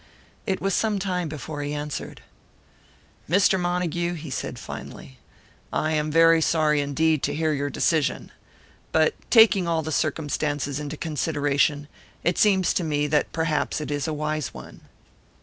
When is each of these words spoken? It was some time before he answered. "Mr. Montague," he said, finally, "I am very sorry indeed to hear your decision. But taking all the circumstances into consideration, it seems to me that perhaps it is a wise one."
It 0.47 0.59
was 0.59 0.73
some 0.73 0.97
time 0.97 1.29
before 1.29 1.61
he 1.61 1.75
answered. 1.75 2.23
"Mr. 3.29 3.59
Montague," 3.59 4.13
he 4.15 4.31
said, 4.31 4.57
finally, 4.57 5.19
"I 5.71 5.91
am 5.91 6.09
very 6.09 6.41
sorry 6.41 6.81
indeed 6.81 7.21
to 7.21 7.35
hear 7.35 7.53
your 7.53 7.69
decision. 7.69 8.31
But 8.91 9.13
taking 9.29 9.67
all 9.67 9.83
the 9.83 9.91
circumstances 9.91 10.79
into 10.79 10.97
consideration, 10.97 11.87
it 12.23 12.39
seems 12.39 12.73
to 12.73 12.83
me 12.83 13.05
that 13.09 13.31
perhaps 13.31 13.79
it 13.79 13.91
is 13.91 14.07
a 14.07 14.11
wise 14.13 14.55
one." 14.55 14.79